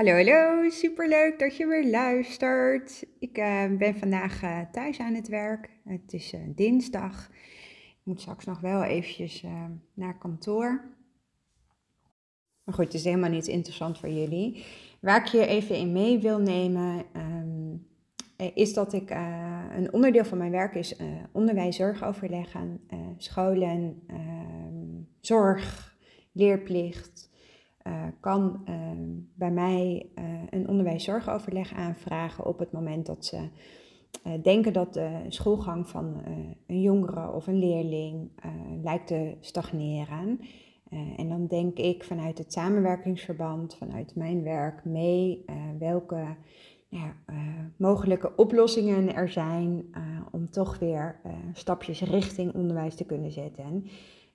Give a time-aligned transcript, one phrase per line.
[0.00, 3.04] Hallo, hallo, superleuk dat je weer luistert.
[3.18, 5.70] Ik uh, ben vandaag uh, thuis aan het werk.
[5.84, 7.28] Het is uh, dinsdag.
[7.88, 9.44] Ik moet straks nog wel eventjes
[9.94, 10.84] naar kantoor.
[12.64, 14.64] Maar goed, het is helemaal niet interessant voor jullie.
[15.00, 17.86] Waar ik je even in mee wil nemen, um,
[18.54, 19.10] is dat ik
[19.76, 20.96] een onderdeel van mijn werk is
[21.32, 22.80] onderwijs, zorgoverleg aan
[23.16, 25.96] scholen, ehm, zorg,
[26.32, 27.29] leerplicht.
[27.86, 28.74] Uh, kan uh,
[29.34, 33.48] bij mij uh, een onderwijs-zorgoverleg aanvragen op het moment dat ze
[34.42, 36.22] denken dat de schoolgang van
[36.66, 38.30] een jongere of een leerling
[38.82, 40.40] lijkt te stagneren.
[41.16, 45.44] en dan denk ik vanuit het samenwerkingsverband, vanuit mijn werk mee
[45.78, 46.36] welke
[46.88, 47.14] ja,
[47.76, 49.84] mogelijke oplossingen er zijn
[50.30, 51.20] om toch weer
[51.52, 53.84] stapjes richting onderwijs te kunnen zetten.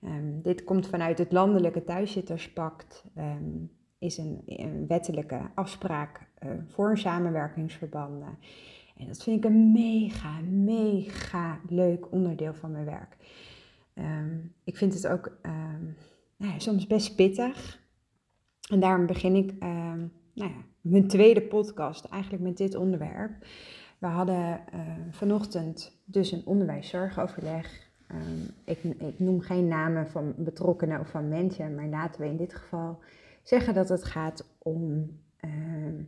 [0.02, 6.98] Um, dit komt vanuit het landelijke thuiszitterspact, um, is een, een, wettelijke afspraak uh, voor
[6.98, 8.38] samenwerkingsverbanden.
[8.96, 13.16] En dat vind ik een mega, mega leuk onderdeel van mijn werk.
[13.94, 15.38] Um, ik vind het ook
[16.36, 17.84] nou ja, soms best pittig.
[18.70, 19.58] En daarom begin ik
[20.36, 23.46] nou ja, mijn tweede podcast eigenlijk met dit onderwerp.
[23.98, 31.00] We hadden uh, vanochtend dus een onderwijszorgoverleg Ehm, ik, ik, noem geen namen van betrokkenen
[31.00, 32.98] of van mensen, maar laten we in dit geval
[33.42, 35.10] zeggen dat het gaat om
[35.44, 36.00] uh,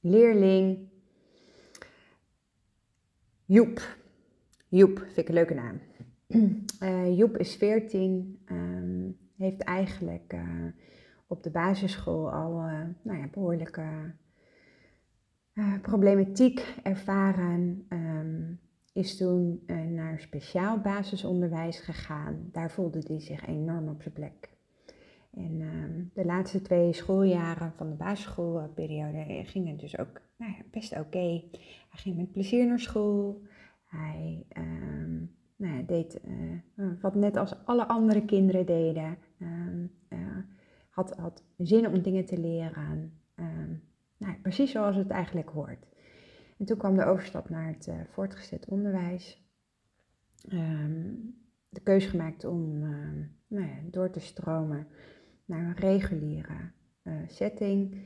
[0.00, 0.92] leerling
[3.46, 3.96] Joep.
[4.68, 5.80] Joep, vind ik een leuke naam.
[6.82, 10.66] Uh, Joep is 14, um, ehm, heeft eigenlijk uh,
[11.26, 14.14] op de basisschool al uh, nou ja, behoorlijke
[15.82, 17.86] problematiek ervaren.
[18.94, 22.48] Is toen uh, naar speciaal basisonderwijs gegaan.
[22.52, 24.48] Daar voelde hij zich enorm op zijn plek.
[25.30, 30.98] En uh, de laatste twee schooljaren van de basisschoolperiode gingen dus ook nou ja, best
[30.98, 31.42] oké.
[31.88, 33.42] Hij ging met plezier naar school.
[33.84, 36.20] Hij uh, nou ja, deed
[36.76, 39.18] uh, wat net als alle andere kinderen deden.
[39.38, 39.86] Ehm,
[40.90, 43.20] had, had zin om dingen te leren.
[43.34, 43.74] Ehm,
[44.18, 45.86] nou, precies zoals het eigenlijk hoort.
[46.58, 49.42] En toen kwam de overstap naar het uh, voortgezet onderwijs.
[50.52, 51.34] Um,
[51.68, 53.08] de keuze gemaakt om uh,
[53.46, 54.86] nou ja, door te stromen
[55.44, 56.70] naar een reguliere
[57.02, 57.98] uh, setting.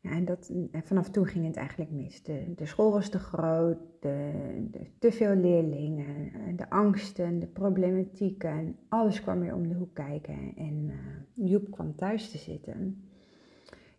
[0.00, 2.22] Ja, en, dat, vanaf toen ging het eigenlijk mis.
[2.22, 8.76] De, school was te groot, de, te veel leerlingen, de angsten, de problematieken.
[8.88, 10.52] Alles kwam weer om de hoek kijken.
[10.56, 10.92] En
[11.34, 13.08] Joep kwam thuis te zitten.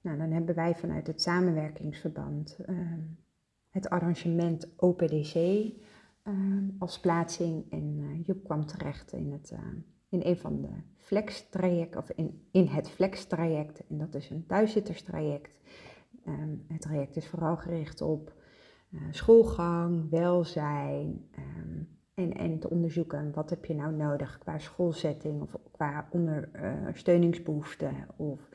[0.01, 2.99] Nou, dan hebben wij vanuit het samenwerkingsverband ehm,
[3.75, 7.71] het arrangement OPDC ehm, als plaatsing.
[7.71, 9.59] En uh, Joep kwam terecht in, het, uh,
[10.09, 13.83] in een van de flex-trajecten, of in, in het flex-traject.
[13.87, 15.59] En dat is een thuiszitterstraject.
[16.27, 18.33] Um, het traject is vooral gericht op
[18.91, 21.29] eh, schoolgang, welzijn.
[21.37, 28.07] Um, en, en te onderzoeken wat heb je nou nodig qua schoolzetting of qua ondersteuningsbehoeften.
[28.15, 28.49] of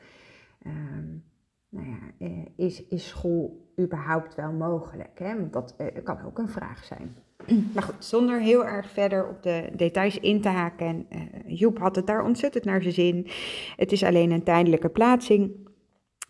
[1.71, 5.19] nou ja, eh, is, is school überhaupt wel mogelijk?
[5.19, 5.49] Hè?
[5.49, 7.15] Dat eh, kan ook een vraag zijn.
[7.73, 11.05] Maar goed, zonder heel erg verder op de details in te haken.
[11.09, 13.27] Uh, Joep had het daar ontzettend naar zijn zin.
[13.75, 15.69] Het is alleen een tijdelijke plaatsing.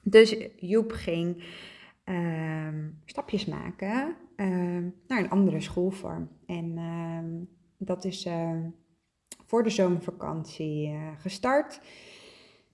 [0.04, 1.44] Dus Joep ging
[2.06, 2.68] uh,
[3.06, 4.48] stapjes maken uh,
[5.08, 6.30] naar een andere schoolvorm.
[6.46, 7.30] En ehm,
[7.78, 8.28] dat is
[9.46, 11.82] voor de zomervakantie gestart.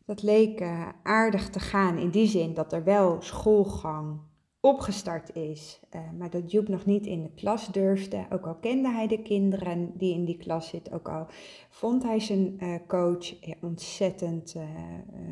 [0.06, 0.64] Dat leek
[1.04, 4.20] aardig te gaan in die zin dat er wel schoolgang
[4.60, 8.26] opgestart is, uh, maar dat Joep nog niet in de klas durfde.
[8.30, 11.26] Ook al kende hij de kinderen die in die klas zitten, ook al
[11.70, 14.56] vond hij zijn uh, coach ontzettend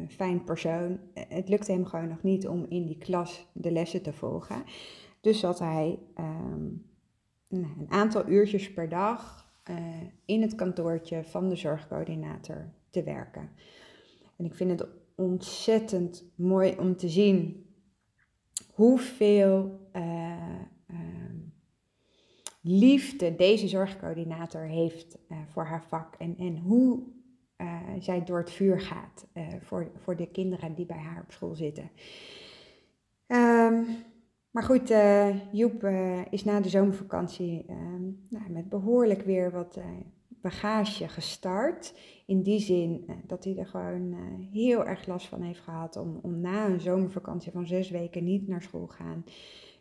[0.09, 0.99] fijn persoon.
[1.13, 4.63] het lukte hem gewoon nog niet om in die klas de lessen te volgen.
[5.21, 6.85] Dus zat hij um,
[7.49, 9.49] nou, een aantal uurtjes per dag
[10.25, 13.49] in het kantoortje van de zorgcoördinator te werken.
[14.35, 17.65] En ik vind het ontzettend mooi om te zien
[18.75, 20.33] hoeveel uh,
[22.61, 26.15] liefde deze zorgcoördinator heeft uh, voor haar vak.
[26.15, 26.99] En, en hoe
[27.57, 29.27] uh, zij door het vuur gaat
[29.61, 31.89] voor, voor de kinderen die bij haar op school zitten.
[33.27, 33.85] Um,
[34.51, 34.93] maar goed,
[35.51, 35.83] Joep
[36.29, 39.79] is na de zomervakantie um, nou, met behoorlijk weer wat
[40.45, 41.93] bagage gestart.
[42.25, 45.95] In die zin eh, dat hij er gewoon eh, heel erg last van heeft gehad
[45.95, 49.25] om, om na een zomervakantie van zes weken niet naar school gaan,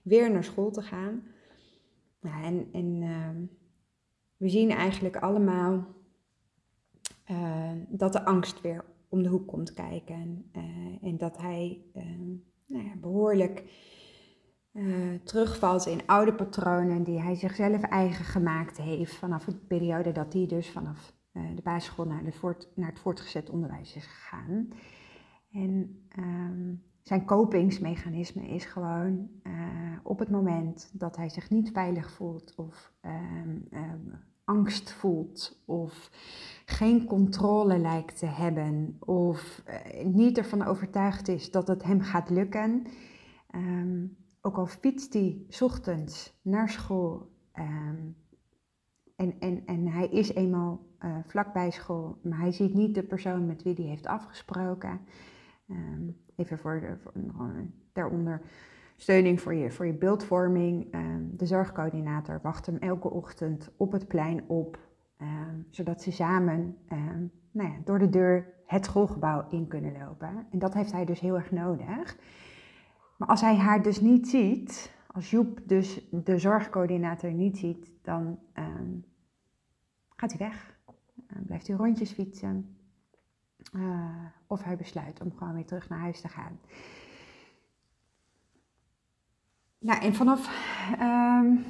[0.02, 1.22] weer naar school te gaan.
[2.72, 3.36] En ehm,
[4.36, 5.86] we zien eigenlijk allemaal
[7.24, 10.50] eh, dat de angst weer om de hoek komt kijken.
[11.02, 12.30] en dat hij ehm,
[12.66, 13.64] nou ja, behoorlijk
[15.24, 20.46] terugvalt in oude patronen die hij zichzelf eigen gemaakt heeft vanaf de periode dat hij
[20.46, 24.68] dus vanaf de basisschool naar, de voort, naar het voortgezet onderwijs is gegaan.
[25.52, 29.52] En um, zijn kopingsmechanisme is gewoon uh,
[30.02, 34.12] op het moment dat hij zich niet veilig voelt of um, um,
[34.44, 36.10] angst voelt of
[36.64, 39.62] geen controle lijkt te hebben of
[40.04, 42.86] niet ervan overtuigd is dat het hem gaat lukken,
[44.46, 48.16] ook al fietst hij ochtends naar school en,
[49.38, 53.62] en, en hij is eenmaal uh, vlakbij school, maar hij ziet niet de persoon met
[53.62, 55.00] wie hij heeft afgesproken.
[55.70, 56.96] Um, even voor, de,
[57.36, 60.94] voor ter ondersteuning voor je, voor je beeldvorming.
[60.94, 64.78] Um, de zorgcoördinator wacht hem elke ochtend op het plein op,
[65.70, 66.76] zodat ze samen
[67.50, 70.46] nou ja, door de deur het schoolgebouw in kunnen lopen.
[70.50, 72.16] En dat heeft hij dus heel erg nodig.
[73.16, 78.38] Maar als hij haar dus niet ziet, als Joep dus de zorgcoördinator niet ziet, dan
[80.16, 80.78] gaat hij weg.
[81.46, 82.76] Blijft hij rondjes fietsen.
[83.72, 86.58] Uh, of hij besluit om gewoon weer terug naar huis te gaan.
[89.78, 90.48] Nou, en vanaf
[91.00, 91.64] um,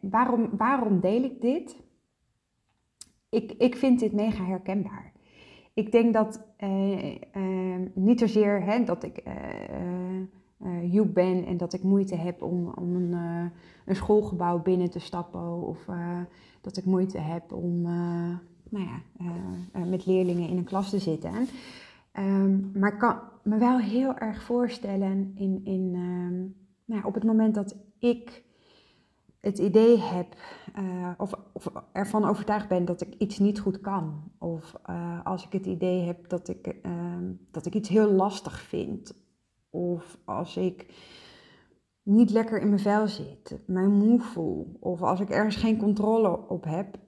[0.00, 1.76] waarom, waarom deel ik dit?
[3.28, 5.12] Ik, ik vind dit mega herkenbaar.
[5.74, 9.22] Ik denk dat uh, uh, niet zozeer hè, dat ik
[10.64, 13.12] uh, Joep ben en dat ik moeite heb om, een,
[13.84, 15.62] een schoolgebouw binnen te stappen.
[15.62, 15.86] Of
[16.60, 17.82] dat ik moeite heb om
[18.70, 21.48] nou ja, met leerlingen in een klas te zitten.
[22.18, 27.14] Um, maar ik kan me wel heel erg voorstellen in, in, um, nou ja, op
[27.14, 28.42] het moment dat ik
[29.40, 30.36] het idee heb
[31.18, 34.22] of, of, ervan overtuigd ben dat ik iets niet goed kan.
[34.38, 34.74] Of
[35.24, 36.92] als ik het idee heb dat ik, uh,
[37.50, 39.14] dat ik iets heel lastig vind.
[39.78, 40.94] Of als ik
[42.02, 44.76] niet lekker in mijn vel zit, mij moe voel.
[44.80, 46.98] Of als ik ergens geen controle op heb,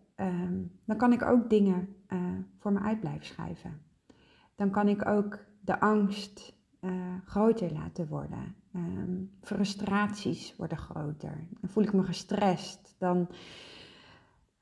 [0.84, 2.18] dan kan ik ook dingen eh,
[2.58, 3.88] voor me uit blijven schrijven
[4.60, 6.92] dan kan ik ook de angst uh,
[7.24, 8.54] groter laten worden.
[8.74, 11.46] Um, frustraties worden groter.
[11.60, 12.94] Dan voel ik me gestrest.
[12.98, 13.28] Dan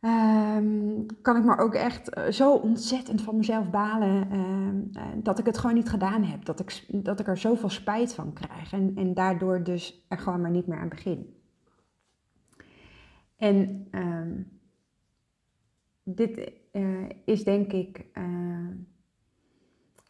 [0.00, 4.90] um, kan ik me ook echt eh, zo ontzettend van mezelf balen um,
[5.22, 6.44] dat ik het gewoon niet gedaan heb.
[6.44, 8.72] Dat ik, dat ik er zoveel spijt van krijg.
[8.72, 11.36] En, en daardoor dus er gewoon maar niet meer aan begin.
[13.36, 13.88] En
[16.02, 18.06] dit uh, is denk ik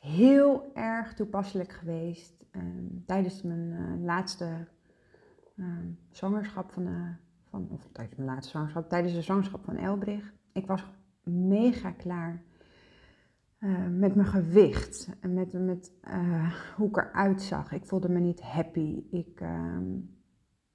[0.00, 4.66] heel erg toepasselijk geweest ehm, tijdens mijn laatste
[6.10, 7.08] zwangerschap van, uh,
[7.70, 10.32] of tijdens mijn laatste zwangerschap, tijdens de zwangerschap van Elbrich.
[10.52, 10.84] Ik was
[11.22, 12.42] mega klaar
[13.58, 15.92] eh, met mijn gewicht en met, met
[16.76, 17.72] hoe ik eruit zag.
[17.72, 19.02] Ik voelde me niet happy.
[19.10, 19.86] Ik ehm,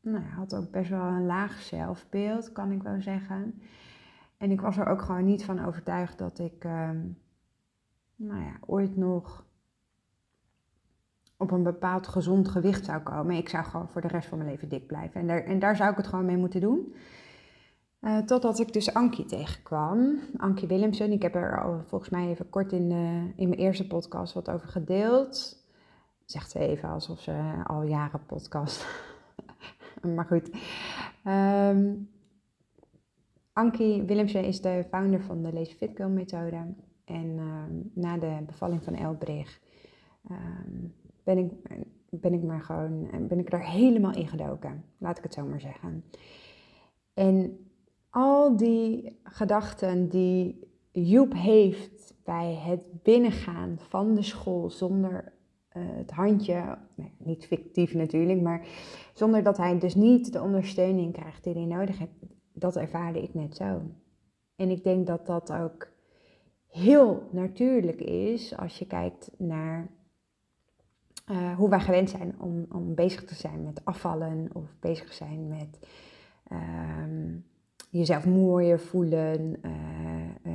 [0.01, 3.61] nou had ook best wel een laag zelfbeeld, kan ik wel zeggen.
[4.37, 6.63] En ik was er ook gewoon niet van overtuigd dat ik
[8.15, 9.45] nou ja, ooit nog
[11.43, 13.35] op een bepaald gezond gewicht zou komen.
[13.35, 15.21] Ik zou gewoon voor de rest van mijn leven dik blijven.
[15.21, 16.93] En daar, en daar zou ik het gewoon mee moeten doen.
[18.01, 20.19] Uh, totdat ik dus Ankie tegenkwam.
[20.37, 21.11] Ankie Willemsen.
[21.11, 24.49] Ik heb er al, volgens mij even kort in, de, in mijn eerste podcast wat
[24.49, 25.63] over gedeeld.
[26.25, 28.87] Zegt ze even alsof ze al jaren podcast.
[30.15, 30.49] maar goed.
[31.25, 32.09] Um,
[33.53, 36.73] Ankie Willemsen is de founder van de Lazy Fit Girl methode.
[37.05, 39.59] En ehm, na de bevalling van Elbrich
[40.29, 40.87] ehm,
[41.23, 41.51] ben, ik,
[42.09, 44.83] ben ik maar gewoon, ben ik er helemaal in gedoken.
[44.97, 46.03] Laat ik het zo maar zeggen.
[47.13, 47.57] En
[48.09, 55.33] al die gedachten die Joep heeft bij het binnengaan van de school zonder
[55.77, 56.77] uh, het handje,
[57.17, 58.67] niet fictief natuurlijk, maar
[59.13, 62.11] zonder dat hij dus niet de ondersteuning krijgt die hij nodig heeft,
[62.53, 63.81] dat ervaarde ik net zo.
[64.55, 65.87] En ik denk dat dat ook
[66.67, 69.91] heel natuurlijk is als je kijkt naar
[71.31, 75.47] uh, hoe wij gewend zijn om, om bezig te zijn met afvallen of bezig zijn
[75.47, 75.79] met
[76.51, 77.45] um,
[77.89, 80.51] jezelf mooier voelen, uh,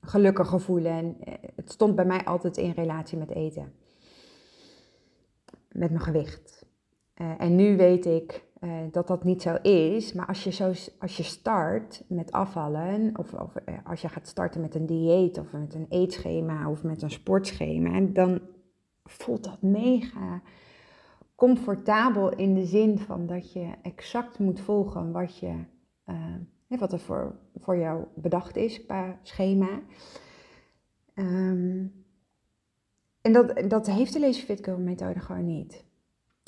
[0.00, 1.16] gelukkiger voelen.
[1.54, 3.72] Het stond bij mij altijd in relatie met eten,
[5.68, 6.66] met mijn gewicht.
[7.14, 8.44] En nu weet ik
[8.90, 10.12] dat dat niet zo is.
[10.12, 14.60] Maar als je, zo, als je start met afvallen, of, of als je gaat starten
[14.60, 18.40] met een dieet of met een eetschema of met een sportschema, dan
[19.12, 20.42] voelt dat mega
[21.34, 25.64] comfortabel in de zin van dat je exact moet volgen wat, je,
[26.06, 29.80] uh, wat er voor, voor jou bedacht is qua schema.
[31.14, 31.92] Um,
[33.20, 35.84] en dat, dat heeft de Lazy Fit Girl methode gewoon niet.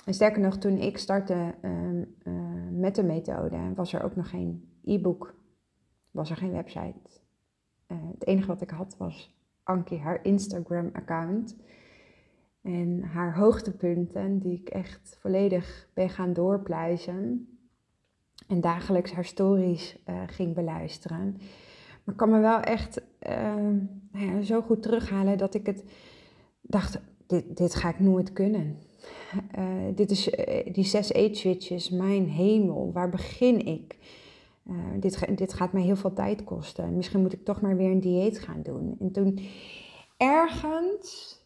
[0.04, 2.32] en sterker nog, toen ik startte ehm, eh,
[2.70, 5.34] met de methode, was er ook nog geen e-book,
[6.10, 7.20] was er geen website.
[7.88, 11.56] Uh, het enige wat ik had was Ankie, haar Instagram-account.
[12.62, 17.46] En haar hoogtepunten, die ik echt volledig ben gaan doorpluizen.
[18.48, 21.32] En dagelijks haar stories uh, ging beluisteren.
[22.04, 23.54] Maar ik kan me wel echt uh,
[24.12, 25.84] nou zo goed terughalen dat ik het
[26.60, 28.78] dacht, dit, dit ga ik nooit kunnen.
[29.58, 29.64] Uh,
[30.00, 30.30] dit is
[30.72, 33.98] die zes eetswitches, mijn hemel, waar begin ik?
[35.00, 36.96] Dit, dit gaat mij heel veel tijd kosten.
[36.96, 38.96] Misschien moet ik toch maar weer een dieet gaan doen.
[39.00, 39.38] En toen
[40.16, 41.41] ergens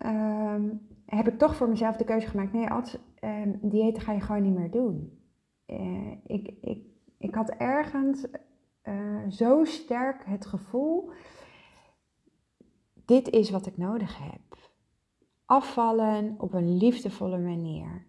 [0.00, 0.68] ehm,
[1.06, 4.42] heb ik toch voor mezelf de keuze gemaakt: nee, als ehm, diëten ga je gewoon
[4.42, 5.18] niet meer doen.
[6.26, 6.84] ik, ik,
[7.18, 8.26] ik had ergens
[9.28, 11.10] zo sterk het gevoel:
[13.04, 14.50] dit is wat ik nodig heb
[15.50, 18.06] afvallen op een liefdevolle manier.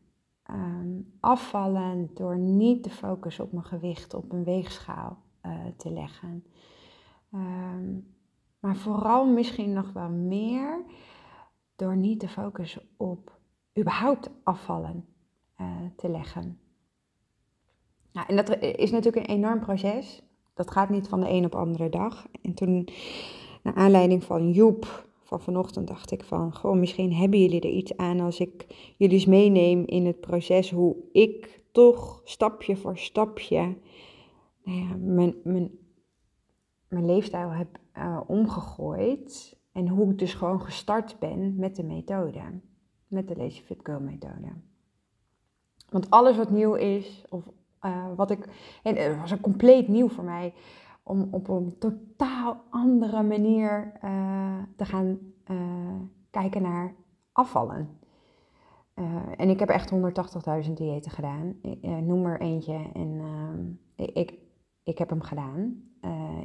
[0.51, 6.43] Um, afvallen door niet te focussen op mijn gewicht op een weegschaal uh, te leggen.
[7.33, 8.15] Um,
[8.59, 10.81] maar vooral misschien nog wel meer
[11.81, 13.39] door niet te focussen op
[13.79, 15.05] überhaupt afvallen
[15.61, 16.59] uh, te leggen.
[18.11, 20.21] Nou, en dat is natuurlijk een enorm proces.
[20.53, 22.27] Dat gaat niet van de een op de andere dag.
[22.41, 22.87] En toen,
[23.63, 27.97] naar aanleiding van Joep, van vanochtend dacht ik van, gewoon misschien hebben jullie er iets
[27.97, 28.65] aan als ik
[28.97, 33.77] jullie eens meeneem in het proces hoe ik toch stapje voor stapje
[34.63, 35.71] nou ja, mijn, mijn,
[36.87, 42.41] mijn leefstijl heb uh, omgegooid en hoe ik dus gewoon gestart ben met de methode,
[43.07, 44.51] met de Lazy Fit Girl methode.
[45.89, 47.49] Want alles wat nieuw is, of
[47.81, 48.47] uh, wat ik,
[48.83, 50.53] en het was een compleet nieuw voor mij,
[51.03, 55.19] om op een totaal andere manier uh, te gaan
[56.29, 56.95] kijken naar
[57.31, 57.99] afvallen.
[59.37, 59.91] En ik heb echt
[60.65, 61.55] 180.000 diëten gedaan.
[61.81, 64.33] Noem er eentje en ik,
[64.83, 65.83] ik, heb hem gedaan.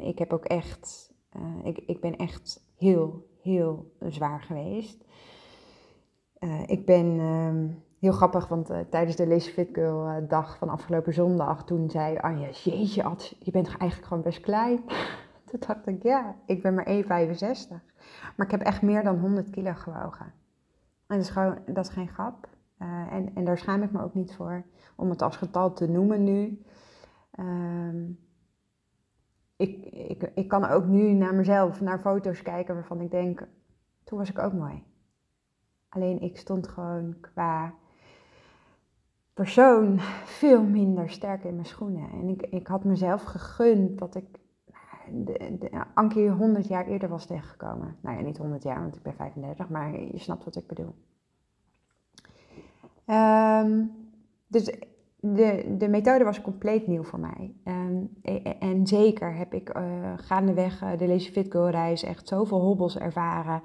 [0.00, 1.14] ik heb ook echt,
[1.62, 5.04] ik, ik ben echt heel, heel zwaar geweest.
[6.66, 7.21] ik ben
[7.99, 11.90] heel grappig, want uh, tijdens de Lazy Fit Girl uh, dag van afgelopen zondag, toen
[11.90, 14.85] zei Anja, jeetje Ad, je bent eigenlijk gewoon best klein.
[15.47, 17.04] toen dacht ik, ja, ik ben maar 1,65.
[18.37, 20.26] Maar ik heb echt meer dan 100 kilo gewogen.
[21.06, 22.49] En dat is, gewoon, dat is geen grap.
[23.11, 24.64] En, en daar schaam ik me ook niet voor
[24.97, 26.62] om het als getal te noemen nu.
[27.38, 28.18] Um,
[29.57, 33.49] ik, ik, ik kan ook nu naar mezelf, naar foto's kijken waarvan ik denk,
[34.05, 34.83] toen was ik ook mooi.
[35.89, 37.75] Alleen ik stond gewoon qua
[39.35, 42.11] persoon veel minder sterk in mijn schoenen.
[42.11, 44.27] En ik, ik had mezelf gegund dat ik
[45.11, 47.97] de, Ankie 100 jaar eerder was tegengekomen.
[48.01, 50.95] Nou ja, niet 100 jaar, want ik ben 35, maar je snapt wat ik bedoel.
[53.07, 53.93] Um,
[54.47, 54.73] dus
[55.35, 57.54] de, de methode was compleet nieuw voor mij.
[57.64, 58.11] Um,
[58.59, 59.83] en zeker heb ik uh,
[60.16, 63.62] gaandeweg uh, de Lazy Fit Girl reis echt zoveel hobbels ervaren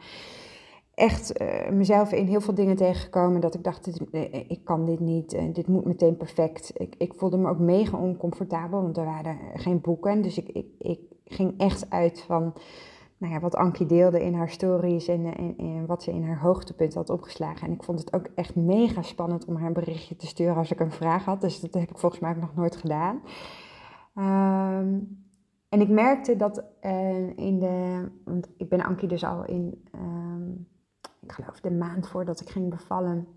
[0.94, 5.00] echt uh, mezelf in heel veel dingen tegengekomen dat ik dacht, eh, ik kan dit
[5.00, 6.72] niet, dit moet meteen perfect.
[6.74, 10.22] Ik, ik voelde me ook mega oncomfortabel, want er waren geen boeken.
[10.22, 12.53] Dus ik, ik, ik ging echt uit van
[13.22, 16.40] nou ja, wat Ankie deelde in haar stories en, en, en, wat ze in haar
[16.40, 17.68] hoogtepunt had opgeslagen.
[17.68, 20.72] En ik vond het ook echt mega spannend om haar een berichtje te sturen als
[20.72, 21.42] ik een vraag had.
[21.42, 23.22] Dus dat heb ik volgens mij ook nog nooit gedaan.
[24.16, 25.25] Um,
[25.70, 29.90] en ik merkte dat uh, in de, want ik ben Ankie dus al in...
[29.96, 30.68] Um,
[31.22, 33.28] ik geloof de maand voordat ik ging bevallen,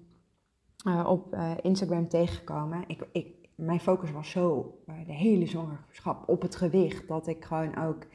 [0.87, 2.85] uh, op Instagram tegengekomen.
[2.87, 7.77] Ik, ik, mijn focus was zo de hele zwangerschap op het gewicht, dat ik gewoon
[7.77, 8.07] ook,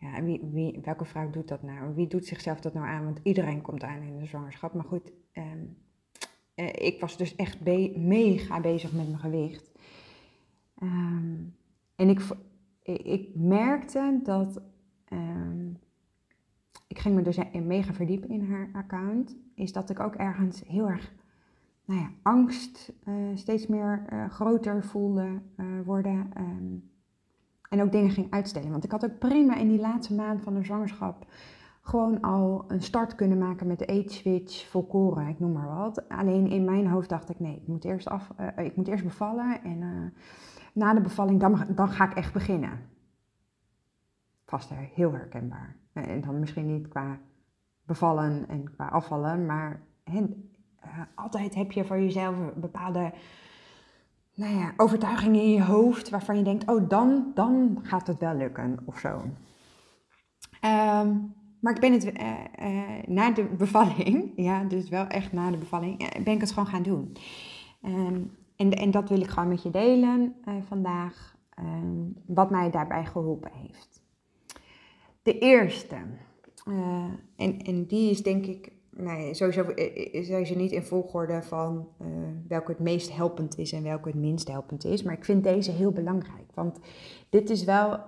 [0.00, 1.94] ja, wie, wie, welke vrouw doet dat nou?
[1.94, 3.04] Wie doet zichzelf dat nou aan?
[3.04, 4.74] Want iedereen komt aan in de zwangerschap.
[4.74, 5.76] Maar goed, um,
[6.74, 7.64] ik was dus echt
[7.96, 9.72] mega bezig met mijn gewicht.
[10.82, 11.54] Um,
[11.96, 12.20] en ik,
[13.02, 14.62] ik merkte dat
[15.12, 15.78] um,
[16.86, 20.88] ik ging me dus mega verdiepen in haar account, is dat ik ook ergens heel
[20.88, 21.12] erg
[21.84, 25.40] nou ja, angst uh, steeds meer uh, groter voelde
[25.84, 26.30] worden.
[27.70, 28.70] En ook dingen ging uitstellen.
[28.70, 31.26] Want ik had ook prima in die laatste maand van de zwangerschap
[31.82, 36.08] gewoon al een start kunnen maken met de age switch volkoren, ik noem maar wat.
[36.08, 39.62] Alleen in mijn hoofd dacht ik, nee, ik moet eerst, af, ik moet eerst bevallen
[39.62, 40.12] en
[40.72, 42.88] na de bevalling, dan, dan ga ik echt beginnen.
[44.44, 45.76] Vast heel herkenbaar.
[45.92, 47.18] En dan misschien niet qua
[47.84, 49.80] bevallen en qua afvallen, maar
[51.14, 53.12] altijd heb je voor jezelf bepaalde
[54.40, 58.34] nou ja, overtuigingen in je hoofd waarvan je denkt, oh dan, dan gaat het wel
[58.34, 59.22] lukken of zo.
[60.64, 62.12] Um, maar ik ben het
[63.08, 66.82] na de bevalling, ja, dus wel echt na de bevalling, ben ik het gewoon gaan
[66.82, 67.16] doen.
[67.82, 68.20] Ehm,
[68.56, 70.34] en, en dat wil ik gewoon met je delen
[70.66, 74.02] vandaag, ehm, wat mij daarbij geholpen heeft.
[75.22, 75.96] De eerste,
[77.36, 79.64] en, en die is denk ik nee, sowieso
[80.22, 81.88] zijn ze niet in volgorde van
[82.48, 85.02] welke het meest helpend is en welke het minst helpend is.
[85.02, 86.52] Maar ik vind deze heel belangrijk.
[86.54, 86.78] Want
[87.28, 88.00] dit is wel,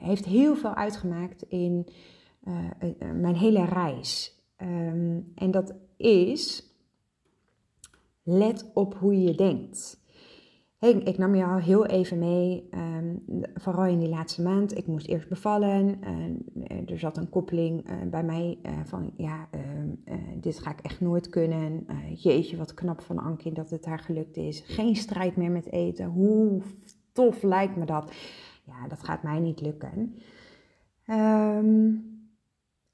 [0.00, 1.88] heeft heel veel uitgemaakt in
[3.14, 4.40] mijn hele reis.
[4.62, 6.70] Um, en dat is,
[8.22, 9.99] let op hoe je denkt.
[10.80, 13.22] Ik nam al heel even mee, um,
[13.54, 14.76] vooral in die laatste maand.
[14.76, 15.98] Ik moest eerst bevallen.
[16.04, 19.88] Uh, er zat een koppeling uh, bij mij uh, van, ja, ehm,
[20.40, 21.86] dit ga ik echt nooit kunnen.
[22.14, 24.60] jeetje, wat knap van Ankie dat het haar gelukt is.
[24.60, 26.06] Geen strijd meer met eten.
[26.06, 26.62] Hoe
[27.12, 28.12] tof lijkt me dat?
[28.64, 30.14] Ja, dat gaat mij niet lukken.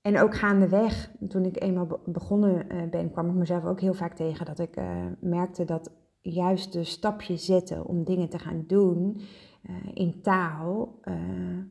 [0.00, 4.46] En ook gaandeweg, toen ik eenmaal begonnen ben, kwam ik mezelf ook heel vaak tegen
[4.46, 4.80] dat ik
[5.20, 5.90] merkte dat
[6.32, 9.20] juist de stapje zetten om dingen te gaan doen
[9.62, 11.14] uh, in taal uh,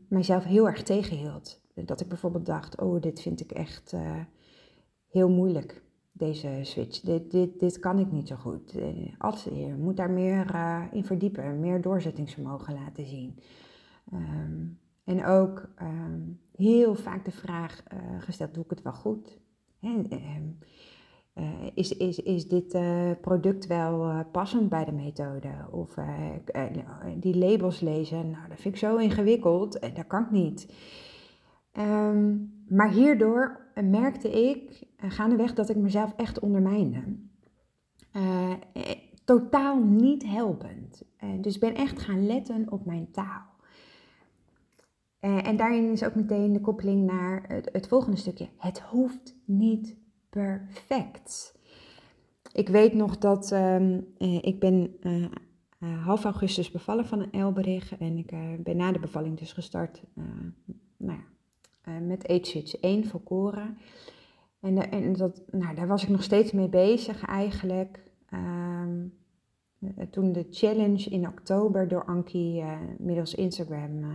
[0.07, 1.61] mijzelf heel erg tegenhield.
[1.73, 4.19] Dat ik bijvoorbeeld dacht, oh, dit vind ik echt uh,
[5.07, 6.99] heel moeilijk, deze switch.
[6.99, 8.75] Dit, dit, dit kan ik niet zo goed.
[9.17, 10.55] Als, je moet daar meer
[10.91, 13.39] in verdiepen, meer doorzettingsvermogen laten zien.
[14.13, 17.83] Um, en ook um, heel vaak de vraag
[18.19, 19.39] gesteld, doe ik het wel goed?
[19.79, 20.59] En,
[21.35, 25.51] uh, is, is, is dit uh, product wel uh, passend bij de methode?
[25.71, 25.95] Of
[27.15, 30.73] die labels lezen, nou dat vind ik zo ingewikkeld, en dat kan ik niet.
[31.77, 37.03] Um, maar hierdoor merkte ik gaandeweg dat ik mezelf echt ondermijnde.
[39.25, 41.03] totaal niet helpend.
[41.41, 43.45] dus ben echt gaan letten op mijn taal.
[45.19, 48.47] en daarin is ook meteen de koppeling naar het, het volgende stukje.
[48.57, 50.03] Het hoeft niet
[50.35, 51.55] perfect.
[52.51, 53.97] Ik weet nog dat uh,
[54.41, 55.25] ik ben uh,
[56.03, 58.31] half augustus bevallen van een Elberich en ik
[58.63, 60.01] ben na de bevalling dus gestart
[60.97, 61.19] nou
[61.83, 63.75] ja, met Age 1 voor Cora.
[64.59, 68.11] En, en dat, nou, daar was ik nog steeds mee bezig eigenlijk.
[68.29, 69.07] Ehm,
[70.09, 72.63] toen de challenge in oktober door Ankie
[72.97, 74.05] middels Instagram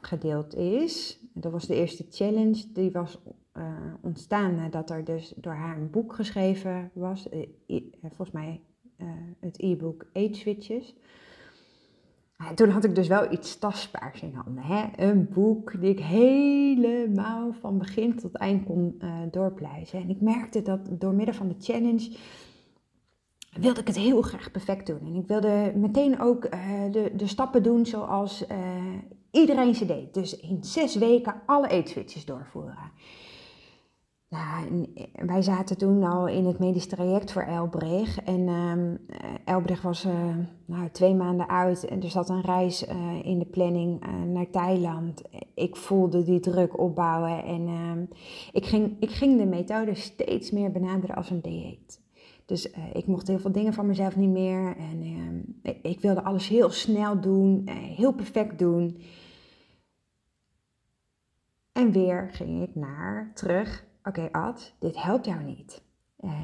[0.00, 1.20] gedeeld is.
[1.32, 2.72] Dat was de eerste challenge.
[2.72, 3.18] Die was
[3.58, 7.28] uh, ontstaan nadat er dus door haar een boek geschreven was.
[7.66, 8.60] Uh, volgens mij
[9.40, 10.94] het e-book Age Switches.
[12.54, 14.64] toen had ik dus wel iets tastbaars in handen.
[14.64, 14.84] Hè?
[14.96, 20.00] Een boek die ik helemaal van begin tot eind kon doorpluizen.
[20.00, 22.16] En ik merkte dat door middel van de challenge
[23.52, 25.00] wilde ik het heel graag perfect doen.
[25.00, 26.50] En ik wilde meteen ook
[26.90, 28.44] de, de stappen doen zoals
[29.30, 30.14] iedereen ze deed.
[30.14, 32.90] Dus in zes weken alle eetswitches doorvoeren.
[34.28, 34.64] Ja,
[35.12, 38.20] wij zaten toen al in het medisch traject voor Elbrich.
[38.20, 38.98] En um,
[39.82, 42.82] was uh, nou, twee maanden uit en er zat een reis
[43.22, 45.22] in de planning naar Thailand.
[45.54, 48.08] Ik voelde die druk opbouwen en um,
[48.52, 52.00] ik, ging, ik ging de methode steeds meer benaderen als een dieet.
[52.46, 55.02] Dus ik mocht heel veel dingen van mezelf niet meer en
[55.62, 59.00] uh, ik wilde alles heel snel doen, heel perfect doen.
[61.72, 63.85] En weer ging ik naar terug.
[64.06, 65.82] Oké, Ad, dit helpt jou niet.
[66.20, 66.40] Uh,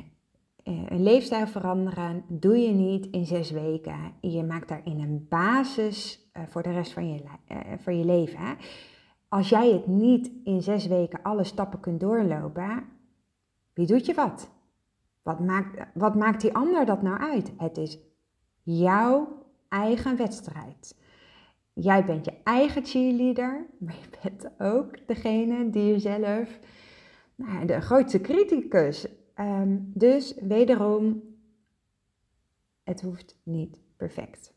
[0.65, 4.15] een leefstijl veranderen doe je niet in zes weken.
[4.21, 7.23] Je maakt daarin een basis uh, voor de rest van je,
[7.79, 8.57] voor je leven.
[9.29, 12.85] Als jij het niet in zes weken alle stappen kunt doorlopen,
[13.73, 14.51] wie doet je wat?
[15.23, 17.53] Wat maakt, wat maakt die ander dat nou uit?
[17.57, 17.99] Het is
[18.63, 19.29] jouw
[19.69, 20.97] eigen wedstrijd.
[21.73, 26.59] Jij bent je eigen cheerleader, maar je bent ook degene die jezelf,
[27.47, 29.07] nou, de grootste criticus.
[29.37, 31.23] Um, dus wederom,
[32.85, 34.53] het hoeft niet perfect.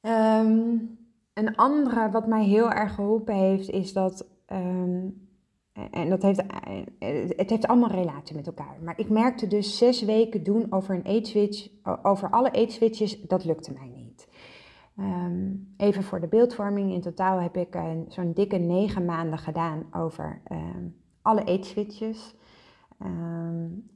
[0.00, 0.98] Um,
[1.32, 5.28] een andere wat mij heel erg geholpen heeft, is dat, um,
[5.72, 6.42] en dat heeft,
[7.36, 8.76] het heeft allemaal relatie met elkaar.
[8.82, 11.68] Maar ik merkte dus zes weken doen over een age switch,
[12.02, 14.01] over alle age switches, dat lukte mij niet.
[14.98, 16.92] Um, even voor de beeldvorming.
[16.92, 22.34] In totaal heb ik uh, zo'n dikke negen maanden gedaan over um, alle eetswitches.
[23.02, 23.90] Um,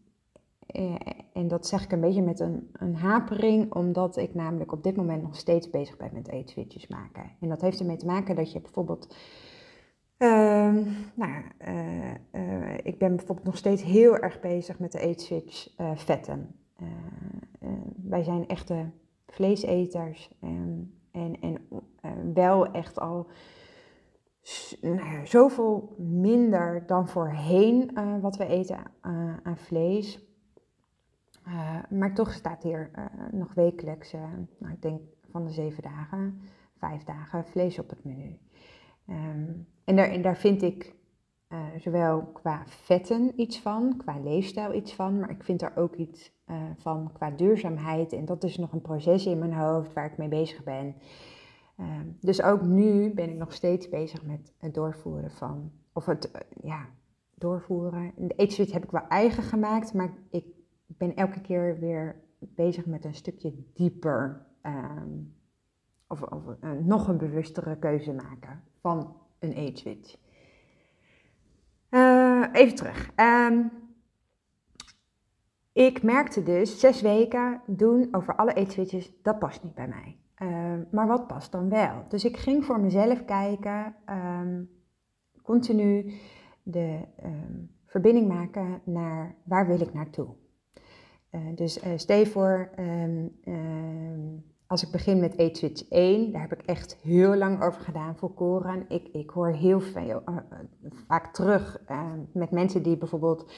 [1.32, 4.96] en dat zeg ik een beetje met een, een, hapering, omdat ik namelijk op dit
[4.96, 7.30] moment nog steeds bezig ben met eetswitches maken.
[7.40, 9.16] En dat heeft ermee te maken dat je bijvoorbeeld.
[11.14, 16.54] nou, uh, ik ben bijvoorbeeld nog steeds heel erg bezig met de eetswitch vetten.
[18.02, 18.90] wij zijn echte
[19.26, 20.30] vleeseters.
[20.40, 23.26] En, en, en uh, wel echt al
[24.80, 30.24] nou zoveel minder dan voorheen uh, wat we eten uh, aan vlees.
[31.88, 32.90] Maar toch staat hier
[33.30, 34.12] nog wekelijks,
[34.58, 36.40] nou, ik denk van de zeven dagen,
[36.78, 38.38] vijf dagen vlees op het menu.
[39.08, 40.94] Um, en, daar, en daar vind ik
[41.78, 46.32] zowel qua vetten iets van, qua leefstijl iets van, maar ik vind er ook iets
[46.76, 48.12] van qua duurzaamheid.
[48.12, 50.94] En dat is nog een proces in mijn hoofd waar ik mee bezig ben.
[51.76, 56.30] Ehm, dus ook nu ben ik nog steeds bezig met het doorvoeren van, of het,
[56.30, 56.86] eh, ja,
[57.34, 58.12] doorvoeren.
[58.16, 60.44] De eetswitch heb ik wel eigen gemaakt, maar ik
[60.86, 65.10] ben elke keer weer bezig met een stukje dieper, ehm,
[66.06, 66.42] of, of
[66.80, 70.16] nog een bewustere keuze maken van een eetswitch.
[72.36, 73.10] Uh, even terug.
[73.16, 73.70] Um,
[75.72, 80.16] ik merkte dus zes weken doen over alle eetswitches, dat past niet bij mij.
[80.34, 82.04] Ehm, maar wat past dan wel?
[82.08, 84.70] Dus ik ging voor mezelf kijken, um,
[85.42, 86.12] continu
[86.62, 87.00] de
[87.86, 90.28] verbinding maken naar waar wil ik naartoe.
[91.30, 92.70] Uh, dus uh, stel voor,
[94.66, 98.16] als ik begin met Eat Switch 1, daar heb ik echt heel lang over gedaan
[98.16, 98.84] voor Koran.
[98.88, 100.36] Ik, ik hoor heel veel, uh,
[101.06, 101.80] vaak terug
[102.32, 103.52] met mensen die bijvoorbeeld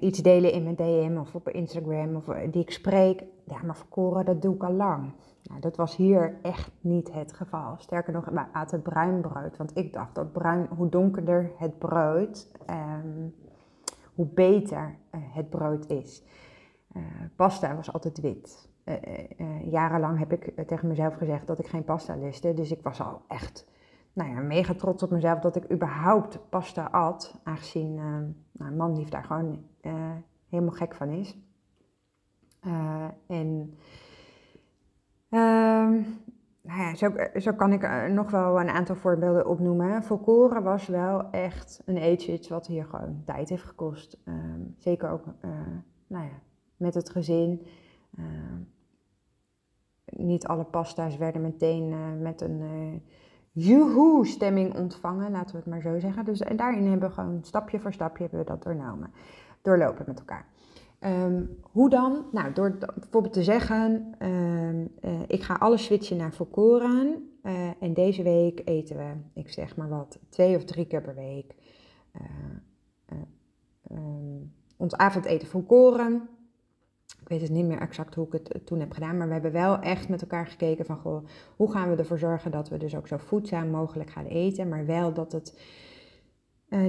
[0.00, 3.24] iets delen in mijn DM of op Instagram of die ik spreek.
[3.44, 5.12] Ja, maar voor Koran, dat doe ik al lang.
[5.42, 7.74] Nou, dat was hier echt niet het geval.
[7.78, 9.56] Sterker nog, we aten bruin brood.
[9.56, 13.28] Want ik dacht dat bruin, hoe donkerder het brood, ehm,
[14.14, 16.24] hoe beter het brood is.
[17.36, 18.72] Pasta was altijd wit.
[18.84, 22.54] Uh, jarenlang heb ik tegen mezelf gezegd dat ik geen pasta lustte.
[22.54, 23.66] Dus ik was al echt
[24.12, 27.40] nou ja, mega trots op mezelf dat ik überhaupt pasta at.
[27.42, 29.64] Aangezien nou, een man lief daar gewoon
[30.48, 31.36] helemaal gek van is.
[33.26, 33.76] en
[35.34, 35.92] Ehm,
[36.60, 40.02] nou ja, zo, zo, kan ik nog wel een aantal voorbeelden opnoemen.
[40.02, 44.18] Volkoren was wel echt een eetje wat hier gewoon tijd heeft gekost.
[44.24, 45.50] Ehm, zeker ook uh,
[46.06, 46.40] nou ja,
[46.76, 47.66] met het gezin.
[48.16, 48.60] Ehm,
[50.04, 53.00] niet alle pasta's werden meteen uh, met een uh,
[53.52, 56.24] joehoe stemming ontvangen, laten we het maar zo zeggen.
[56.24, 58.62] Dus en daarin hebben we gewoon stapje voor stapje hebben we dat
[59.62, 60.46] doorlopen met elkaar.
[61.00, 62.24] Um, hoe dan?
[62.32, 67.28] Nou, door bijvoorbeeld te zeggen, um, uh, ik ga alles switchen naar volkoren.
[67.80, 71.54] En deze week eten we, ik zeg maar wat, twee of drie keer per week.
[73.90, 76.28] Um, ons avondeten volkoren.
[77.24, 79.52] Ik weet het niet meer exact hoe ik het toen heb gedaan, maar we hebben
[79.52, 82.96] wel echt met elkaar gekeken van, goh, hoe gaan we ervoor zorgen dat we dus
[82.96, 85.58] ook zo voedzaam mogelijk gaan eten, maar wel dat het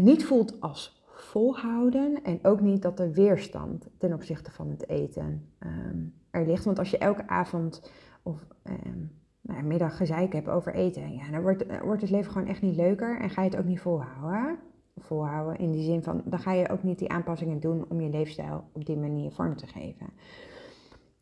[0.01, 5.49] niet voelt als volhouden en ook niet dat er weerstand ten opzichte van het eten
[5.59, 6.65] um, er ligt.
[6.65, 7.91] Want als je elke avond
[8.23, 12.47] of um, nou, middag gezeik hebt over eten, ja, dan wordt, wordt het leven gewoon
[12.47, 14.57] echt niet leuker en ga je het ook niet volhouden.
[14.95, 18.09] Volhouden in die zin van, dan ga je ook niet die aanpassingen doen om je
[18.09, 20.09] leefstijl op die manier vorm te geven.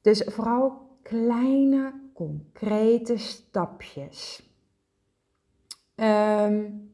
[0.01, 4.51] Dus vooral kleine, concrete stapjes.
[5.95, 6.91] Um,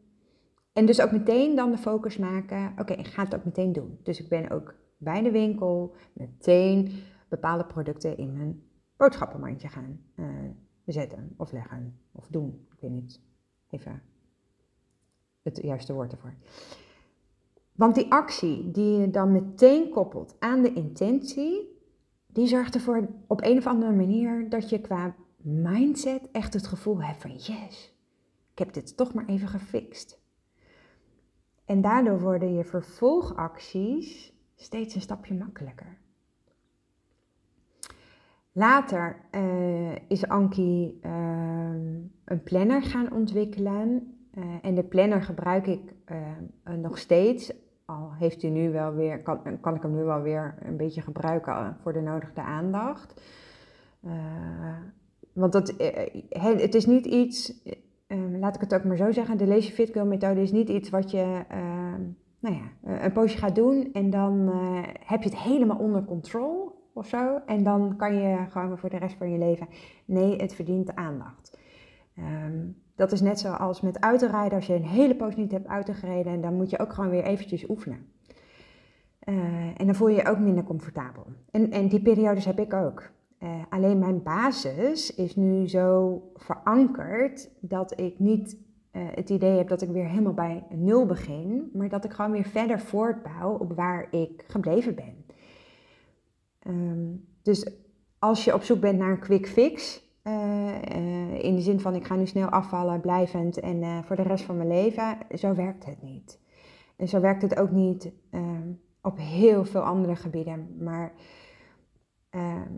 [0.73, 3.99] en dus ook meteen dan de focus maken, oké, ik ga het ook meteen doen.
[4.03, 6.91] Dus ik ben ook bij de winkel meteen
[7.29, 8.63] bepaalde producten in mijn
[8.97, 10.25] boodschappenmandje gaan uh,
[10.85, 12.67] zetten of leggen of doen.
[12.71, 13.21] Ik weet niet
[13.69, 14.01] even
[15.55, 16.33] het juiste woord ervoor.
[17.75, 21.77] Want die actie die je dan meteen koppelt aan de intentie,
[22.27, 27.01] die zorgt ervoor op een of andere manier dat je qua mindset echt het gevoel
[27.01, 27.93] hebt van yes,
[28.51, 30.19] ik heb dit toch maar even gefixt.
[31.65, 35.97] En daardoor worden je vervolgacties steeds een stapje makkelijker.
[38.51, 41.11] Later uh, is Anki uh,
[42.25, 44.13] een planner gaan ontwikkelen.
[44.39, 45.93] Uh, en de planner gebruik ik
[46.77, 47.53] nog steeds.
[47.85, 51.01] Al heeft hij nu wel weer, kan, kan ik hem nu wel weer een beetje
[51.01, 53.21] gebruiken voor de nodige aandacht.
[55.33, 55.73] want dat,
[56.61, 57.61] het is niet iets
[58.09, 60.89] Ehm, laat ik het ook maar zo zeggen, de Lazy Fit methode is niet iets
[60.89, 62.01] wat je ehm,
[62.39, 64.49] nou ja, eh, een poosje gaat doen en dan
[65.05, 67.41] heb je het helemaal onder controle of zo.
[67.45, 69.67] En dan kan je gewoon voor de rest van je leven.
[70.05, 71.57] Nee, het verdient aandacht.
[72.17, 74.57] Um, dat is net zoals met autorijden.
[74.57, 77.69] Als je een hele poos niet hebt autogereden, dan moet je ook gewoon weer eventjes
[77.69, 78.05] oefenen.
[79.25, 79.35] Uh,
[79.77, 81.25] en dan voel je je ook minder comfortabel.
[81.51, 83.09] En, en die periodes heb ik ook.
[83.39, 88.57] Uh, alleen mijn basis is nu zo verankerd dat ik niet
[88.91, 92.31] uh, het idee heb dat ik weer helemaal bij nul begin, maar dat ik gewoon
[92.31, 95.25] weer verder voortbouw op waar ik gebleven ben.
[96.67, 97.71] Um, dus
[98.19, 100.07] als je op zoek bent naar een quick fix,
[101.41, 104.43] in de zin van ik ga nu snel afvallen, blijvend en uh, voor de rest
[104.43, 105.17] van mijn leven.
[105.37, 106.39] Zo werkt het niet.
[106.95, 110.75] En zo werkt het ook niet ehm, op heel veel andere gebieden.
[110.79, 111.13] Maar
[112.29, 112.73] ehm,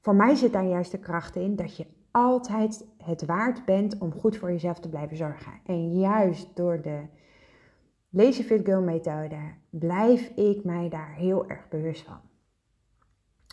[0.00, 4.12] voor mij zit daar juist de kracht in dat je altijd het waard bent om
[4.12, 5.52] goed voor jezelf te blijven zorgen.
[5.66, 7.02] En juist door de
[8.08, 9.40] Lazy Fit Girl methode
[9.70, 12.20] blijf ik mij daar heel erg bewust van.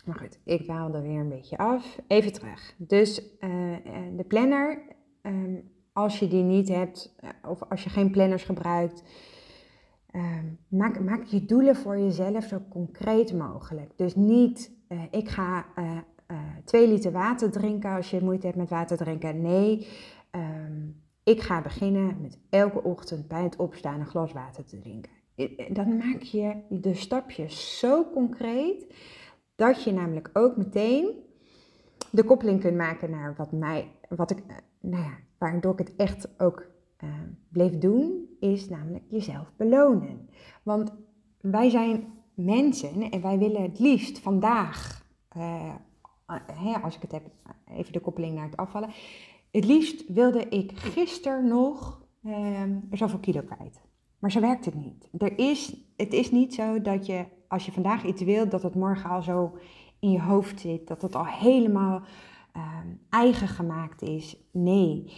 [0.04, 1.98] Maar goed, ik dwaal er weer een beetje af.
[2.06, 2.74] Even terug.
[2.78, 3.76] Dus uh,
[4.16, 4.82] de planner,
[5.22, 5.54] ehm,
[5.92, 9.02] als je die niet hebt, eh, of als je geen planners gebruikt,
[10.10, 13.92] ehm, maak, maak je doelen voor jezelf zo concreet mogelijk.
[13.96, 14.70] Dus niet,
[15.10, 15.66] ik ga
[16.64, 19.42] twee liter water drinken als je moeite hebt met water drinken.
[19.42, 19.86] Nee,
[20.30, 25.12] um, ik ga beginnen met elke ochtend bij het opstaan een glas water te drinken.
[25.74, 28.86] Dan maak je de stapjes zo concreet
[29.62, 31.10] dat je namelijk ook meteen
[32.10, 35.96] de koppeling kunt maken naar wat, mij, wat ik, eh, nou ja, waardoor ik het
[35.96, 36.66] echt ook
[37.04, 37.10] uh,
[37.48, 40.28] bleef doen, is namelijk jezelf belonen.
[40.62, 40.92] Want
[41.40, 45.74] wij zijn mensen en wij willen het liefst vandaag, uh,
[46.52, 47.22] hè, als ik het heb,
[47.76, 48.90] even de koppeling naar het afvallen.
[49.50, 53.80] Het liefst wilde ik gisteren nog uh, zoveel kilo kwijt.
[54.18, 55.08] Maar zo werkt het niet.
[55.18, 58.74] Er is, het is niet zo dat je als je vandaag iets wilt, dat het
[58.74, 59.56] morgen al zo
[59.98, 62.02] in je hoofd zit, dat het al helemaal
[62.56, 64.36] um, eigen gemaakt is.
[64.50, 65.12] Nee.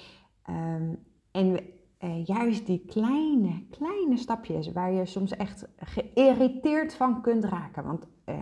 [0.51, 0.99] Um,
[1.31, 1.59] en
[2.01, 7.85] uh, juist die kleine, kleine stapjes waar je soms echt geïrriteerd van kunt raken.
[7.85, 8.37] Want uh,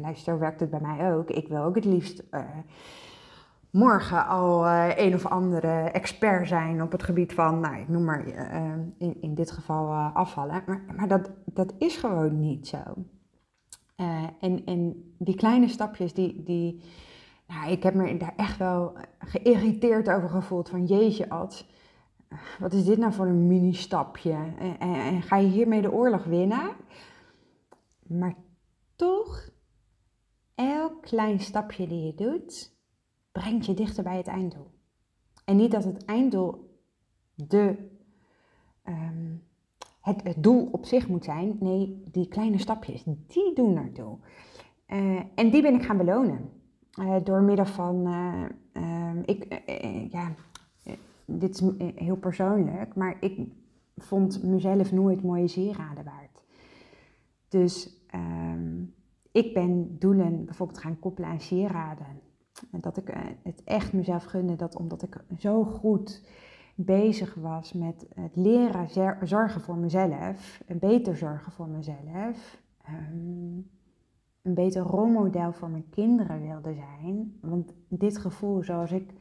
[0.00, 1.30] luister, werkt het bij mij ook.
[1.30, 2.40] Ik wil ook het liefst uh,
[3.72, 8.04] morgen al uh, een of andere expert zijn op het gebied van, nou, ik noem
[8.04, 10.62] maar uh, in, in dit geval uh, afvallen.
[10.66, 12.78] Maar, maar dat, dat is gewoon niet zo.
[14.40, 16.82] en, en die kleine stapjes, die, die
[17.50, 20.68] nou, ik heb me daar echt wel geïrriteerd over gevoeld.
[20.68, 21.66] Van jeetje, Ad,
[22.58, 24.32] wat is dit nou voor een mini-stapje?
[24.58, 26.70] En, en, en ga je hiermee de oorlog winnen?
[28.06, 28.34] Maar
[28.96, 29.48] toch,
[30.54, 32.78] elk klein stapje die je doet,
[33.32, 34.70] brengt je dichter bij het einddoel.
[35.44, 36.78] En niet dat het einddoel
[37.34, 37.76] de,
[38.84, 39.42] um,
[40.00, 41.56] het, het, doel op zich moet zijn.
[41.60, 44.16] Nee, die kleine stapjes, die doen naartoe.
[44.88, 46.50] Uh, en die ben ik gaan belonen.
[47.00, 49.62] Uh, door middel van, uh, ik,
[50.10, 50.34] ja,
[51.24, 51.62] dit is
[51.94, 53.38] heel persoonlijk, maar ik
[53.96, 56.42] vond mezelf nooit mooie sieraden waard.
[57.48, 58.94] Dus um,
[59.32, 62.20] ik ben doelen bijvoorbeeld gaan koppelen aan sieraden.
[62.70, 66.22] Dat ik eh, het echt mezelf gunde, dat omdat ik zo goed
[66.74, 68.88] bezig was met het leren
[69.22, 73.56] zorgen voor mezelf, een beter zorgen voor mezelf, ehm,
[74.42, 77.38] een beter rolmodel voor mijn kinderen wilde zijn.
[77.40, 79.12] Want dit gevoel zoals ik,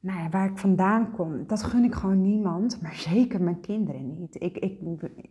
[0.00, 4.18] nou ja, waar ik vandaan kom, dat gun ik gewoon niemand, maar zeker mijn kinderen
[4.18, 4.42] niet.
[4.42, 4.80] Ik, ik,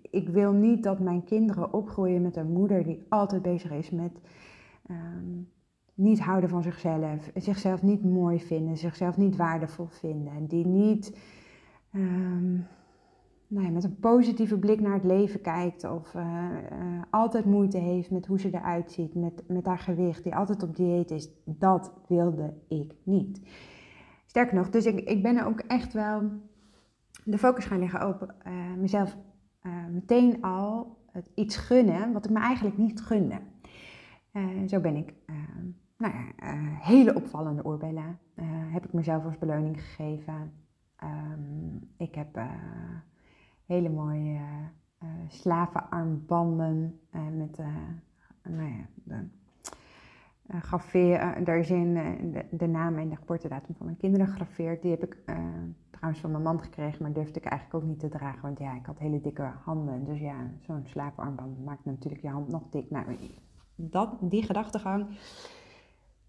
[0.02, 4.12] ik wil niet dat mijn kinderen opgroeien met een moeder die altijd bezig is met...
[4.90, 5.50] Um,
[6.02, 11.18] niet houden van zichzelf, zichzelf niet mooi vinden, zichzelf niet waardevol vinden, die niet
[11.94, 12.68] um,
[13.48, 18.12] nou met een positieve blik naar het leven kijkt of uh, uh, altijd moeite heeft
[18.12, 21.94] met hoe ze eruit ziet, met, met haar gewicht, die altijd op dieet is, dat
[22.08, 23.42] wilde ik niet.
[24.26, 26.22] Sterker nog, dus ik, ik ben er ook echt wel
[27.24, 29.18] de focus gaan leggen op uh, mezelf
[29.92, 33.40] meteen al het iets gunnen wat ik me eigenlijk niet gunde.
[34.68, 35.68] zo ben ik ehm,
[36.02, 40.54] nou ja, uh, hele opvallende oorbellen uh, heb ik mezelf als beloning gegeven.
[41.04, 42.52] Um, ik heb uh,
[43.66, 44.40] hele mooie
[45.28, 47.58] slavenarmbanden met,
[48.44, 49.28] nou ja, de,
[50.60, 51.94] graveer, daar is in
[52.32, 54.82] de, de, naam en de geboortedatum van mijn kinderen gegraveerd.
[54.82, 55.18] Die heb ik
[55.90, 58.42] trouwens van mijn man gekregen, maar durfde ik eigenlijk ook niet te dragen.
[58.42, 60.04] Want ja, ik had hele dikke handen.
[60.04, 62.90] Dus ja, zo'n slavenarmband maakt natuurlijk je hand nog dik.
[62.90, 63.06] Nou,
[63.76, 65.08] dat, die gedachtegang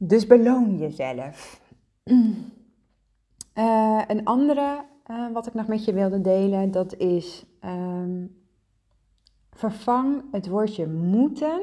[0.06, 1.60] dus beloon jezelf.
[3.54, 8.36] Uh, een andere uh, wat ik nog met je wilde delen, dat is um,
[9.50, 11.60] vervang het woordje moeten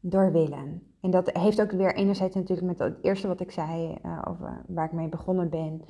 [0.00, 0.82] door willen.
[1.00, 4.62] En dat heeft ook weer enerzijds natuurlijk met het eerste wat ik zei, uh, over
[4.66, 5.82] waar ik mee begonnen ben.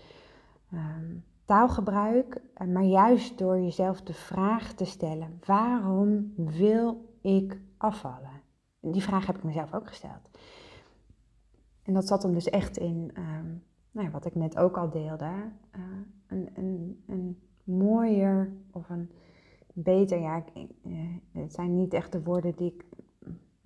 [0.73, 8.43] Um, taalgebruik, maar juist door jezelf de vraag te stellen: waarom wil ik afvallen?
[8.81, 10.28] Die vraag heb ik mezelf ook gesteld.
[11.89, 14.91] En dat zat hem dus echt in, um, nou ja, wat ik net ook al
[14.91, 15.25] deelde,
[15.77, 15.83] uh,
[16.27, 19.11] een, een, een mooier of een
[19.73, 20.99] beter, ja, uh,
[21.33, 22.85] het zijn niet echt de woorden die ik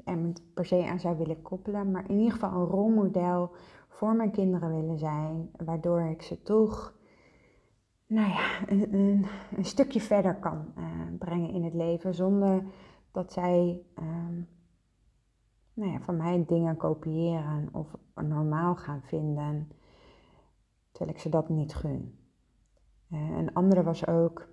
[0.04, 0.18] er
[0.54, 3.50] per se aan zou willen koppelen, maar in ieder geval een rolmodel
[3.88, 6.94] voor mijn kinderen willen zijn, waardoor ik ze toch
[8.06, 10.84] nou ja, een, een, stukje verder kan uh,
[11.18, 12.64] brengen in het leven zonder
[13.10, 14.48] dat zij um,
[15.74, 19.70] nou ja, van mij dingen kopiëren of normaal gaan vinden,
[20.90, 22.18] terwijl ik ze dat niet gun.
[23.10, 24.48] Uh, een andere was ook,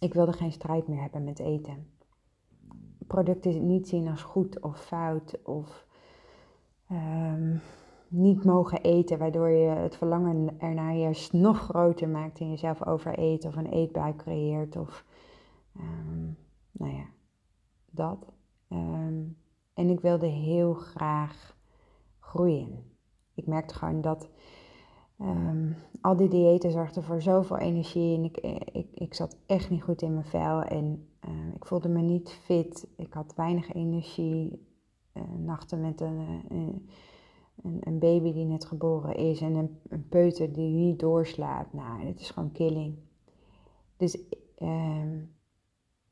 [0.00, 1.92] ik wilde geen strijd meer hebben met eten.
[3.06, 5.86] Producten niet zien als goed of fout of
[6.90, 7.60] um,
[8.08, 13.44] niet mogen eten, waardoor je het verlangen ernaar juist nog groter maakt en jezelf overeet
[13.44, 15.04] of een eetbui creëert of
[15.76, 16.36] um,
[16.72, 17.06] nou ja,
[17.90, 18.32] dat.
[18.68, 19.36] Um,
[19.74, 21.56] en ik wilde heel graag
[22.18, 22.92] groeien.
[23.34, 24.28] Ik merkte gewoon dat
[25.20, 28.36] um, al die diëten zorgden voor zoveel energie en ik,
[28.72, 32.30] ik, ik zat echt niet goed in mijn vel en uh, ik voelde me niet
[32.30, 32.86] fit.
[32.96, 34.66] Ik had weinig energie,
[35.12, 36.88] uh, nachten met een, een,
[37.80, 41.72] een, baby die net geboren is en een, een peuter die niet doorslaapt.
[41.72, 42.98] Nou, het is gewoon killing.
[43.96, 44.18] Dus
[44.58, 45.34] um,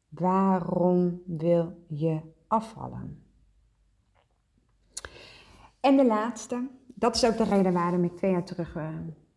[0.09, 3.21] waarom wil je afvallen?
[5.83, 8.88] En de laatste, dat is ook de reden waarom ik twee jaar terug uh,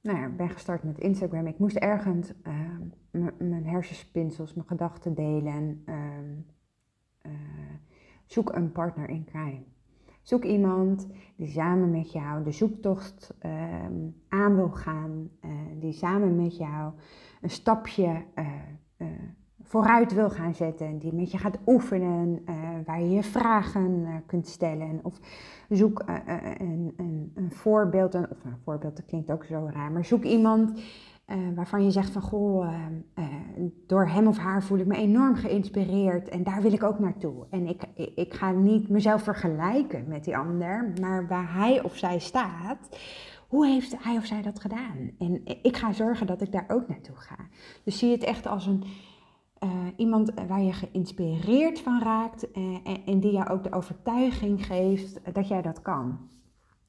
[0.02, 1.48] nou ja, ben gestart met Instagram.
[1.48, 5.84] Ik moest ergens uh, mijn hersenspinsels, mijn gedachten delen.
[5.86, 5.96] Uh,
[8.26, 9.64] zoek een partner in crime.
[10.22, 15.30] Zoek iemand die samen met jou de zoektocht ehm, aan wil gaan,
[15.80, 16.94] die samen met jou
[17.42, 18.26] een stapje
[19.67, 24.15] vooruit wil gaan zetten, die met je gaat oefenen, uh, waar je je vragen uh,
[24.25, 24.99] kunt stellen.
[25.04, 25.19] Of
[25.69, 26.15] zoek uh,
[26.58, 30.23] een, een, een, voorbeeld, een, of een voorbeeld, dat klinkt ook zo raar, maar zoek
[30.23, 30.82] iemand
[31.56, 32.73] waarvan je zegt van goh,
[33.88, 37.45] door hem of haar voel ik me enorm geïnspireerd en daar wil ik ook naartoe.
[37.49, 37.84] En ik,
[38.15, 42.97] ik ga niet mezelf vergelijken met die ander, maar waar hij of zij staat,
[43.47, 45.12] hoe heeft hij of zij dat gedaan?
[45.19, 47.38] En ik ga zorgen dat ik daar ook naartoe ga.
[47.84, 48.84] Dus zie het echt als een
[49.63, 55.34] uh, iemand waar je geïnspireerd van raakt uh, en, die jou ook de overtuiging geeft
[55.34, 56.18] dat jij dat kan.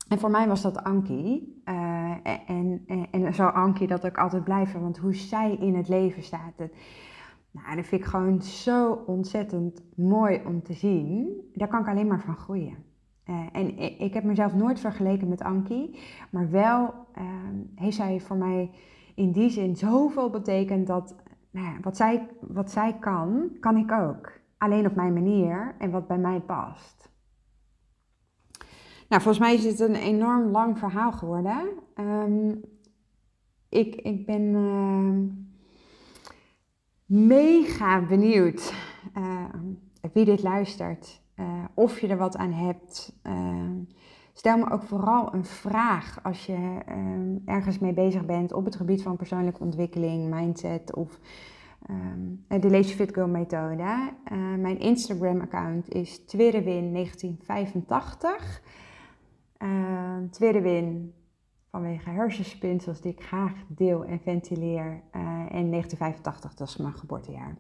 [0.09, 1.62] En voor mij was dat Ankie.
[1.64, 2.11] Uh,
[2.46, 6.22] en, en, en zal Ankie dat ook altijd blijven, want hoe zij in het leven
[6.22, 6.70] staat, dat,
[7.50, 11.29] nou, dat vind ik gewoon zo ontzettend mooi om te zien.
[11.55, 12.85] Daar kan ik alleen maar van groeien.
[13.52, 15.98] en ik heb mezelf nooit vergeleken met Ankie,
[16.31, 18.70] maar wel ehm, heeft zij voor mij
[19.14, 21.14] in die zin zoveel betekend dat
[21.57, 24.33] nou wat, zij, wat zij kan, kan ik ook.
[24.59, 27.11] Alleen op mijn manier en wat bij mij past.
[29.09, 31.69] Nou, volgens mij is het een enorm lang verhaal geworden.
[31.95, 32.61] Um,
[33.69, 35.33] ik, ik ben uh,
[37.29, 38.75] mega benieuwd
[39.16, 39.45] uh,
[40.12, 41.21] wie dit luistert.
[41.37, 43.21] Uh, of je er wat aan hebt.
[44.37, 48.64] Ehm, stel me ook vooral een vraag als je um, ergens mee bezig bent op
[48.64, 51.20] het gebied van persoonlijke ontwikkeling, mindset of
[51.90, 54.12] um, de Lazy Fit Girl methode.
[54.33, 56.25] Uh, mijn Instagram account is Twitterwin1985.
[59.59, 61.14] Uh, Twitterwin
[61.70, 64.87] vanwege hersenspinsels die ik graag deel en ventileer.
[64.87, 67.57] Uh, en 1985, dat is mijn geboortejaar.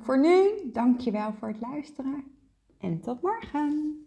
[0.00, 2.24] Voor nu, dankjewel voor het luisteren
[2.78, 4.02] en tot morgen.